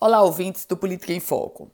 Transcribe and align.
Olá, 0.00 0.22
ouvintes 0.22 0.64
do 0.64 0.76
Política 0.76 1.12
em 1.12 1.18
Foco. 1.18 1.72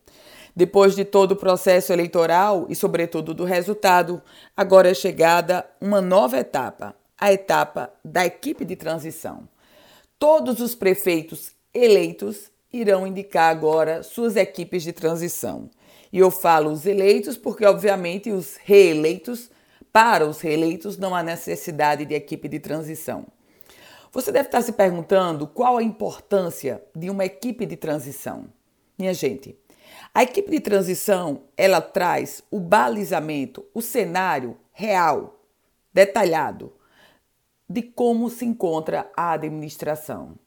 Depois 0.57 0.97
de 0.97 1.05
todo 1.05 1.33
o 1.33 1.37
processo 1.37 1.93
eleitoral 1.93 2.65
e, 2.71 2.75
sobretudo, 2.75 3.35
do 3.35 3.45
resultado, 3.45 4.23
agora 4.57 4.91
é 4.91 4.95
chegada 4.95 5.69
uma 5.79 6.01
nova 6.01 6.39
etapa, 6.39 6.97
a 7.21 7.31
etapa 7.31 7.93
da 8.03 8.25
equipe 8.25 8.65
de 8.65 8.77
transição. 8.77 9.47
Todos 10.19 10.61
os 10.61 10.75
prefeitos 10.75 11.53
eleitos 11.75 12.51
irão 12.73 13.07
indicar 13.07 13.51
agora 13.51 14.03
suas 14.03 14.37
equipes 14.37 14.83
de 14.83 14.95
transição. 14.95 15.69
E 16.11 16.19
eu 16.19 16.31
falo 16.31 16.71
os 16.71 16.87
eleitos 16.87 17.37
porque, 17.37 17.67
obviamente, 17.67 18.31
os 18.31 18.57
reeleitos, 18.65 19.51
para 19.93 20.27
os 20.27 20.41
reeleitos, 20.41 20.97
não 20.97 21.15
há 21.15 21.23
necessidade 21.23 22.07
de 22.07 22.15
equipe 22.15 22.49
de 22.49 22.59
transição. 22.59 23.27
Você 24.15 24.31
deve 24.31 24.47
estar 24.47 24.63
se 24.63 24.73
perguntando 24.73 25.45
qual 25.45 25.77
a 25.77 25.83
importância 25.83 26.81
de 26.95 27.11
uma 27.11 27.25
equipe 27.25 27.67
de 27.67 27.77
transição. 27.77 28.45
Minha 28.97 29.13
gente, 29.13 29.59
a 30.15 30.23
equipe 30.23 30.53
de 30.53 30.61
transição, 30.61 31.43
ela 31.57 31.81
traz 31.81 32.41
o 32.49 32.61
balizamento, 32.61 33.67
o 33.75 33.83
cenário 33.83 34.57
real, 34.71 35.41
detalhado 35.93 36.73
de 37.69 37.83
como 37.83 38.31
se 38.31 38.45
encontra 38.45 39.11
a 39.17 39.33
administração. 39.33 40.39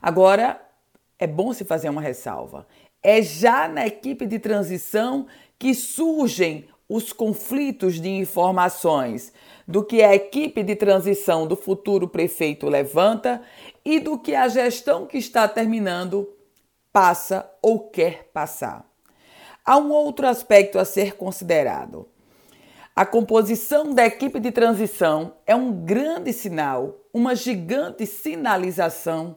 Agora, 0.00 0.66
é 1.18 1.26
bom 1.26 1.52
se 1.52 1.66
fazer 1.66 1.90
uma 1.90 2.00
ressalva. 2.00 2.66
É 3.02 3.20
já 3.20 3.68
na 3.68 3.86
equipe 3.86 4.24
de 4.24 4.38
transição 4.38 5.26
que 5.58 5.74
surgem 5.74 6.66
os 6.92 7.10
conflitos 7.10 7.98
de 7.98 8.10
informações 8.10 9.32
do 9.66 9.82
que 9.82 10.02
a 10.02 10.14
equipe 10.14 10.62
de 10.62 10.76
transição 10.76 11.46
do 11.46 11.56
futuro 11.56 12.06
prefeito 12.06 12.68
levanta 12.68 13.40
e 13.82 13.98
do 13.98 14.18
que 14.18 14.34
a 14.34 14.46
gestão 14.46 15.06
que 15.06 15.16
está 15.16 15.48
terminando 15.48 16.28
passa 16.92 17.50
ou 17.62 17.88
quer 17.88 18.28
passar. 18.34 18.86
Há 19.64 19.78
um 19.78 19.90
outro 19.90 20.26
aspecto 20.26 20.78
a 20.78 20.84
ser 20.84 21.16
considerado. 21.16 22.06
A 22.94 23.06
composição 23.06 23.94
da 23.94 24.04
equipe 24.04 24.38
de 24.38 24.52
transição 24.52 25.36
é 25.46 25.56
um 25.56 25.72
grande 25.72 26.30
sinal, 26.30 27.00
uma 27.10 27.34
gigante 27.34 28.04
sinalização 28.04 29.36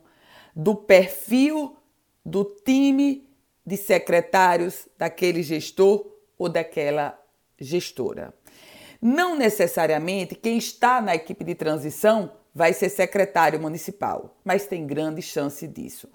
do 0.54 0.76
perfil 0.76 1.78
do 2.26 2.44
time 2.44 3.26
de 3.66 3.78
secretários 3.78 4.90
daquele 4.98 5.42
gestor 5.42 6.06
ou 6.38 6.50
daquela 6.50 7.18
gestora. 7.60 8.34
Não 9.02 9.36
necessariamente 9.36 10.36
quem 10.36 10.58
está 10.58 11.02
na 11.02 11.16
equipe 11.16 11.44
de 11.44 11.56
transição 11.56 12.32
vai 12.54 12.74
ser 12.74 12.90
secretário 12.90 13.60
municipal, 13.60 14.38
mas 14.44 14.66
tem 14.66 14.88
grande 14.88 15.22
chance 15.22 15.68
disso. 15.68 16.10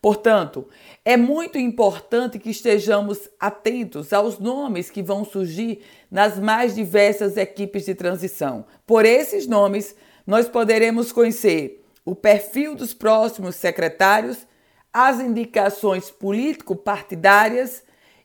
Portanto, 0.00 0.68
é 1.04 1.16
muito 1.16 1.58
importante 1.58 2.38
que 2.38 2.50
estejamos 2.50 3.28
atentos 3.40 4.12
aos 4.12 4.38
nomes 4.38 4.90
que 4.90 5.02
vão 5.02 5.24
surgir 5.24 5.82
nas 6.10 6.38
mais 6.38 6.74
diversas 6.74 7.36
equipes 7.36 7.84
de 7.84 7.94
transição. 7.94 8.64
Por 8.86 9.04
esses 9.04 9.46
nomes, 9.46 9.96
nós 10.26 10.48
poderemos 10.48 11.10
conhecer 11.10 11.84
o 12.04 12.14
perfil 12.14 12.74
dos 12.74 12.94
próximos 12.94 13.56
secretários, 13.56 14.46
as 14.92 15.20
indicações 15.20 16.10
político-partidárias 16.10 17.82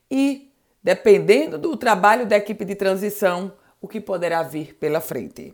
e 0.09 0.52
dependendo 0.83 1.57
do 1.57 1.77
trabalho 1.77 2.25
da 2.25 2.35
equipe 2.35 2.65
de 2.65 2.75
transição, 2.75 3.53
o 3.79 3.87
que 3.87 4.01
poderá 4.01 4.43
vir 4.43 4.75
pela 4.75 4.99
frente. 4.99 5.53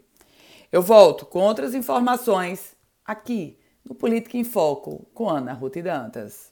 Eu 0.71 0.81
volto 0.81 1.25
com 1.25 1.39
outras 1.39 1.73
informações 1.73 2.75
aqui 3.05 3.59
no 3.83 3.95
Política 3.95 4.37
em 4.37 4.43
Foco 4.43 5.07
com 5.13 5.29
Ana 5.29 5.53
Ruth 5.53 5.77
Dantas. 5.77 6.51